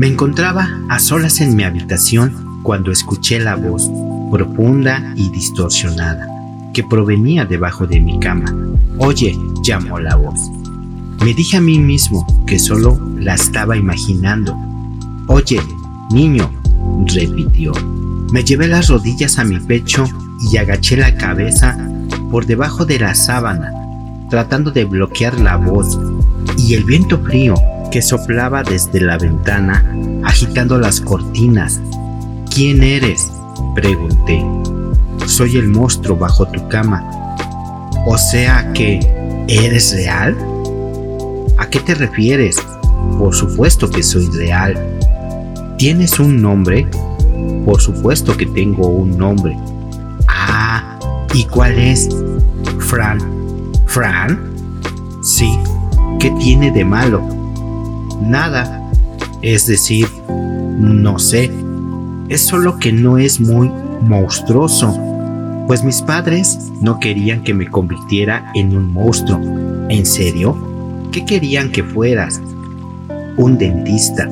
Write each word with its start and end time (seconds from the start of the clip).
Me 0.00 0.06
encontraba 0.06 0.66
a 0.88 0.98
solas 0.98 1.42
en 1.42 1.54
mi 1.54 1.62
habitación 1.62 2.62
cuando 2.62 2.90
escuché 2.90 3.38
la 3.38 3.54
voz, 3.54 3.90
profunda 4.32 5.12
y 5.14 5.28
distorsionada, 5.28 6.26
que 6.72 6.82
provenía 6.82 7.44
debajo 7.44 7.86
de 7.86 8.00
mi 8.00 8.18
cama. 8.18 8.50
Oye, 8.96 9.38
llamó 9.62 9.98
la 10.00 10.16
voz. 10.16 10.40
Me 11.22 11.34
dije 11.34 11.58
a 11.58 11.60
mí 11.60 11.78
mismo 11.78 12.26
que 12.46 12.58
solo 12.58 12.98
la 13.18 13.34
estaba 13.34 13.76
imaginando. 13.76 14.56
Oye, 15.26 15.60
niño, 16.10 16.50
repitió. 17.04 17.74
Me 18.32 18.42
llevé 18.42 18.68
las 18.68 18.88
rodillas 18.88 19.38
a 19.38 19.44
mi 19.44 19.60
pecho 19.60 20.06
y 20.50 20.56
agaché 20.56 20.96
la 20.96 21.14
cabeza 21.14 21.76
por 22.30 22.46
debajo 22.46 22.86
de 22.86 23.00
la 23.00 23.14
sábana, 23.14 23.70
tratando 24.30 24.70
de 24.70 24.86
bloquear 24.86 25.38
la 25.38 25.56
voz 25.56 25.98
y 26.56 26.72
el 26.72 26.84
viento 26.84 27.18
frío 27.18 27.54
que 27.90 28.02
soplaba 28.02 28.62
desde 28.62 29.00
la 29.00 29.18
ventana, 29.18 29.84
agitando 30.24 30.78
las 30.78 31.00
cortinas. 31.00 31.80
¿Quién 32.54 32.82
eres? 32.82 33.30
pregunté. 33.74 34.44
Soy 35.26 35.56
el 35.56 35.68
monstruo 35.68 36.16
bajo 36.16 36.46
tu 36.46 36.66
cama. 36.68 37.04
O 38.06 38.16
sea 38.16 38.72
que, 38.72 39.00
¿eres 39.48 39.92
real? 39.94 40.36
¿A 41.58 41.68
qué 41.68 41.80
te 41.80 41.94
refieres? 41.94 42.56
Por 43.18 43.34
supuesto 43.34 43.90
que 43.90 44.02
soy 44.02 44.26
real. 44.30 44.74
¿Tienes 45.78 46.18
un 46.18 46.40
nombre? 46.40 46.86
Por 47.64 47.80
supuesto 47.80 48.36
que 48.36 48.46
tengo 48.46 48.88
un 48.88 49.16
nombre. 49.16 49.56
Ah, 50.28 50.98
¿y 51.34 51.44
cuál 51.44 51.78
es? 51.78 52.08
Fran. 52.78 53.20
¿Fran? 53.86 54.54
Sí. 55.22 55.58
¿Qué 56.18 56.30
tiene 56.38 56.70
de 56.70 56.84
malo? 56.84 57.39
Nada. 58.20 58.90
Es 59.42 59.66
decir, 59.66 60.06
no 60.28 61.18
sé. 61.18 61.50
Es 62.28 62.42
solo 62.42 62.78
que 62.78 62.92
no 62.92 63.18
es 63.18 63.40
muy 63.40 63.70
monstruoso. 64.02 64.96
Pues 65.66 65.84
mis 65.84 66.02
padres 66.02 66.58
no 66.80 66.98
querían 66.98 67.42
que 67.42 67.54
me 67.54 67.68
convirtiera 67.68 68.50
en 68.54 68.76
un 68.76 68.92
monstruo. 68.92 69.40
¿En 69.88 70.04
serio? 70.04 70.56
¿Qué 71.12 71.24
querían 71.24 71.70
que 71.70 71.82
fueras? 71.82 72.40
Un 73.36 73.58
dentista. 73.58 74.28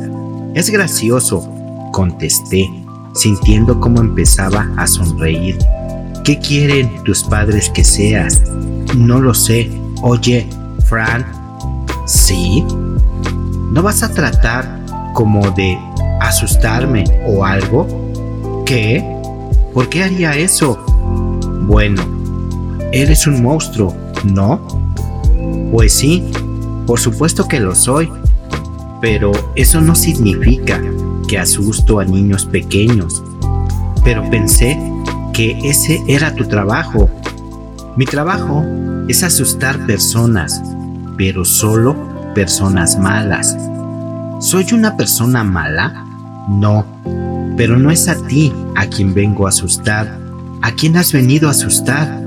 Es 0.55 0.71
gracioso, 0.71 1.49
contesté, 1.93 2.69
sintiendo 3.15 3.81
cómo 3.81 4.01
empezaba 4.01 4.69
a 4.77 4.87
sonreír. 4.87 5.59
¿Qué 6.25 6.39
quieren 6.39 7.03
tus 7.05 7.23
padres 7.25 7.71
que 7.71 7.85
seas? 7.85 8.43
No 8.97 9.21
lo 9.21 9.35
sé. 9.35 9.71
Oye, 10.03 10.47
Fran. 10.87 11.25
¿Sí? 12.07 12.65
¿No 13.71 13.83
vas 13.83 14.03
a 14.03 14.09
tratar 14.09 14.81
como 15.13 15.51
de 15.51 15.79
asustarme 16.21 17.05
o 17.27 17.45
algo? 17.45 17.87
¿Qué? 18.65 19.05
¿Por 19.75 19.91
qué 19.91 20.05
haría 20.05 20.35
eso? 20.35 20.79
Bueno, 21.67 22.03
eres 22.93 23.27
un 23.27 23.43
monstruo, 23.43 23.95
¿no? 24.25 24.61
Pues 25.71 25.93
sí, 25.93 26.25
por 26.87 26.99
supuesto 26.99 27.47
que 27.47 27.61
lo 27.61 27.75
soy, 27.75 28.11
pero 29.03 29.33
eso 29.55 29.83
no 29.83 29.95
significa 29.95 30.81
que 31.29 31.39
asusto 31.39 32.01
a 32.01 32.07
niños 32.07 32.47
pequeños. 32.47 33.23
Pero 34.03 34.29
pensé 34.31 34.81
que 35.35 35.59
ese 35.63 36.03
era 36.09 36.35
tu 36.35 36.47
trabajo. 36.47 37.11
Mi 37.97 38.07
trabajo 38.07 38.65
es 39.09 39.23
asustar 39.23 39.85
personas, 39.87 40.63
pero 41.19 41.45
solo 41.45 42.18
personas 42.35 42.99
malas. 42.99 43.57
¿Soy 44.41 44.67
una 44.73 44.97
persona 44.97 45.45
mala? 45.45 46.05
No, 46.49 46.85
pero 47.57 47.79
no 47.79 47.91
es 47.91 48.09
a 48.09 48.17
ti 48.27 48.53
a 48.77 48.87
quien 48.87 49.15
vengo 49.15 49.47
a 49.47 49.51
asustar. 49.51 50.19
¿A 50.63 50.73
quién 50.73 50.97
has 50.97 51.13
venido 51.13 51.49
a 51.49 51.53
asustar? 51.53 52.23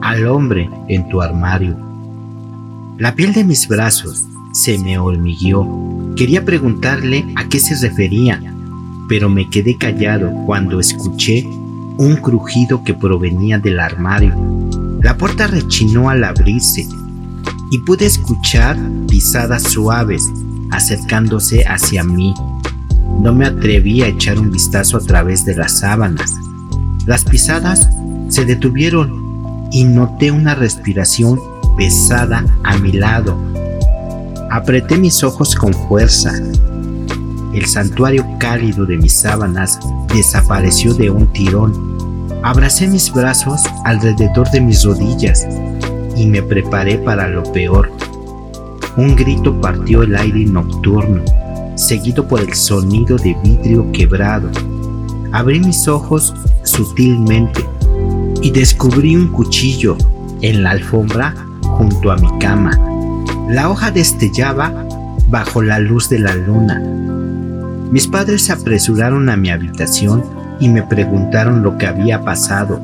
Al 0.00 0.26
hombre 0.26 0.70
en 0.88 1.08
tu 1.08 1.20
armario. 1.20 1.76
La 2.98 3.14
piel 3.14 3.32
de 3.32 3.44
mis 3.44 3.66
brazos 3.68 4.26
se 4.52 4.78
me 4.78 4.98
hormigueó. 4.98 5.66
Quería 6.16 6.44
preguntarle 6.44 7.24
a 7.36 7.48
qué 7.48 7.58
se 7.58 7.74
refería, 7.74 8.40
pero 9.08 9.28
me 9.28 9.48
quedé 9.48 9.76
callado 9.76 10.32
cuando 10.46 10.80
escuché 10.80 11.46
un 11.98 12.16
crujido 12.16 12.82
que 12.84 12.94
provenía 12.94 13.58
del 13.58 13.80
armario. 13.80 14.34
La 15.02 15.16
puerta 15.16 15.46
rechinó 15.46 16.10
al 16.10 16.24
abrirse 16.24 16.86
y 17.70 17.78
pude 17.78 18.06
escuchar 18.06 18.76
pisadas 19.08 19.62
suaves 19.62 20.30
acercándose 20.70 21.64
hacia 21.66 22.04
mí. 22.04 22.34
No 23.20 23.32
me 23.32 23.46
atreví 23.46 24.02
a 24.02 24.08
echar 24.08 24.38
un 24.38 24.50
vistazo 24.50 24.96
a 24.96 25.00
través 25.00 25.44
de 25.44 25.56
las 25.56 25.78
sábanas. 25.78 26.34
Las 27.06 27.24
pisadas 27.24 27.88
se 28.28 28.44
detuvieron 28.44 29.68
y 29.72 29.84
noté 29.84 30.30
una 30.30 30.54
respiración 30.54 31.40
pesada 31.76 32.44
a 32.64 32.76
mi 32.78 32.92
lado. 32.92 33.36
Apreté 34.50 34.98
mis 34.98 35.22
ojos 35.22 35.54
con 35.54 35.72
fuerza. 35.72 36.32
El 37.54 37.66
santuario 37.66 38.26
cálido 38.38 38.84
de 38.86 38.96
mis 38.96 39.12
sábanas 39.12 39.78
desapareció 40.12 40.94
de 40.94 41.10
un 41.10 41.32
tirón. 41.32 42.30
Abracé 42.42 42.86
mis 42.86 43.12
brazos 43.12 43.60
alrededor 43.84 44.50
de 44.50 44.60
mis 44.60 44.84
rodillas 44.84 45.46
y 46.20 46.26
me 46.26 46.42
preparé 46.42 46.98
para 46.98 47.26
lo 47.28 47.42
peor. 47.44 47.90
Un 48.98 49.16
grito 49.16 49.58
partió 49.58 50.02
el 50.02 50.14
aire 50.14 50.44
nocturno, 50.44 51.22
seguido 51.76 52.28
por 52.28 52.40
el 52.40 52.52
sonido 52.52 53.16
de 53.16 53.34
vidrio 53.42 53.90
quebrado. 53.92 54.50
Abrí 55.32 55.60
mis 55.60 55.88
ojos 55.88 56.34
sutilmente 56.62 57.64
y 58.42 58.50
descubrí 58.50 59.16
un 59.16 59.28
cuchillo 59.28 59.96
en 60.42 60.62
la 60.62 60.72
alfombra 60.72 61.34
junto 61.62 62.12
a 62.12 62.16
mi 62.16 62.38
cama. 62.38 62.72
La 63.48 63.70
hoja 63.70 63.90
destellaba 63.90 64.86
bajo 65.28 65.62
la 65.62 65.78
luz 65.78 66.10
de 66.10 66.18
la 66.18 66.34
luna. 66.34 66.80
Mis 67.90 68.06
padres 68.08 68.42
se 68.42 68.52
apresuraron 68.52 69.30
a 69.30 69.38
mi 69.38 69.48
habitación 69.48 70.22
y 70.60 70.68
me 70.68 70.82
preguntaron 70.82 71.62
lo 71.62 71.78
que 71.78 71.86
había 71.86 72.22
pasado, 72.22 72.78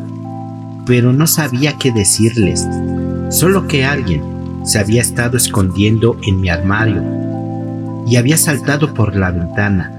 pero 0.87 1.13
no 1.13 1.27
sabía 1.27 1.77
qué 1.77 1.93
decirles, 1.93 2.67
solo 3.31 3.67
que 3.67 3.85
alguien 3.85 4.23
se 4.65 4.79
había 4.79 5.03
estado 5.03 5.37
escondiendo 5.37 6.17
en 6.27 6.41
mi 6.41 6.49
armario 6.49 7.03
y 8.07 8.17
había 8.17 8.37
saltado 8.37 8.95
por 8.95 9.17
la 9.17 9.31
ventana. 9.31 9.93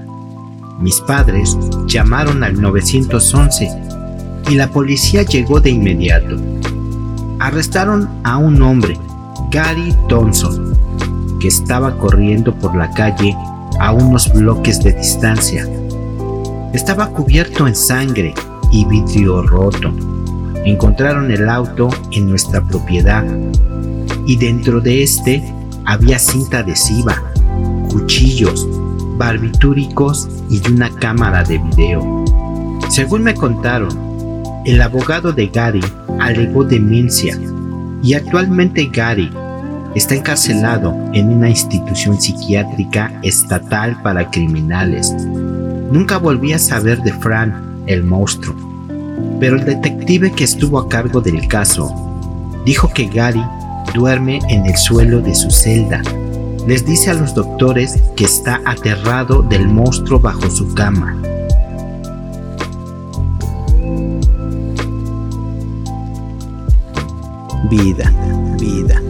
Mis 0.80 1.00
padres 1.00 1.56
llamaron 1.86 2.42
al 2.42 2.60
911 2.60 3.68
y 4.50 4.54
la 4.54 4.68
policía 4.68 5.22
llegó 5.22 5.60
de 5.60 5.70
inmediato. 5.70 6.36
Arrestaron 7.40 8.08
a 8.24 8.38
un 8.38 8.62
hombre, 8.62 8.98
Gary 9.50 9.94
Thompson, 10.08 10.76
que 11.40 11.48
estaba 11.48 11.96
corriendo 11.96 12.54
por 12.54 12.74
la 12.76 12.90
calle 12.92 13.36
a 13.80 13.92
unos 13.92 14.32
bloques 14.32 14.82
de 14.82 14.92
distancia. 14.92 15.68
Estaba 16.72 17.08
cubierto 17.08 17.66
en 17.66 17.74
sangre 17.74 18.34
y 18.70 18.84
vidrio 18.84 19.42
roto. 19.42 19.92
Encontraron 20.68 21.30
el 21.30 21.48
auto 21.48 21.88
en 22.12 22.28
nuestra 22.28 22.62
propiedad 22.62 23.24
y 24.26 24.36
dentro 24.36 24.82
de 24.82 25.02
este 25.02 25.42
había 25.86 26.18
cinta 26.18 26.58
adhesiva, 26.58 27.22
cuchillos, 27.88 28.68
barbitúricos 29.16 30.28
y 30.50 30.60
una 30.70 30.90
cámara 30.90 31.42
de 31.42 31.56
video. 31.56 32.22
Según 32.90 33.22
me 33.22 33.32
contaron, 33.32 33.88
el 34.66 34.82
abogado 34.82 35.32
de 35.32 35.46
Gary 35.46 35.80
alegó 36.20 36.64
demencia 36.64 37.34
y 38.02 38.12
actualmente 38.12 38.90
Gary 38.92 39.30
está 39.94 40.16
encarcelado 40.16 40.94
en 41.14 41.30
una 41.30 41.48
institución 41.48 42.20
psiquiátrica 42.20 43.18
estatal 43.22 43.98
para 44.02 44.30
criminales. 44.30 45.14
Nunca 45.90 46.18
volví 46.18 46.52
a 46.52 46.58
saber 46.58 47.00
de 47.00 47.14
Fran, 47.14 47.84
el 47.86 48.04
monstruo, 48.04 48.54
pero 49.40 49.56
el 49.56 49.64
detective 49.64 50.32
que 50.32 50.44
estuvo 50.44 50.78
a 50.78 50.88
cargo 50.88 51.20
del 51.20 51.46
caso 51.48 51.94
dijo 52.64 52.88
que 52.92 53.06
Gary 53.06 53.44
duerme 53.94 54.40
en 54.48 54.66
el 54.66 54.76
suelo 54.76 55.20
de 55.20 55.34
su 55.34 55.50
celda. 55.50 56.02
Les 56.66 56.84
dice 56.84 57.10
a 57.10 57.14
los 57.14 57.34
doctores 57.34 58.00
que 58.16 58.24
está 58.24 58.60
aterrado 58.66 59.42
del 59.42 59.68
monstruo 59.68 60.20
bajo 60.20 60.50
su 60.50 60.74
cama. 60.74 61.16
Vida, 67.70 68.12
vida, 68.58 69.00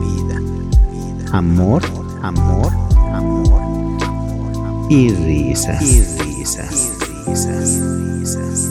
vida, 0.00 0.40
vida. 0.40 1.32
Amor, 1.32 1.82
amor, 2.22 2.72
amor. 3.12 4.88
Y 4.90 5.10
risas, 5.10 5.82
y 5.82 6.00
risas, 6.22 6.92
y 7.02 7.30
risas, 7.30 7.80
risas, 8.18 8.70